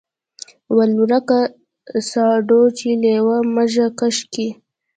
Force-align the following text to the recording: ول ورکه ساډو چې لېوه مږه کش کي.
ول 0.75 0.91
ورکه 1.01 1.39
ساډو 2.09 2.61
چې 2.77 2.87
لېوه 3.01 3.37
مږه 3.55 3.87
کش 3.99 4.17
کي. 4.33 4.47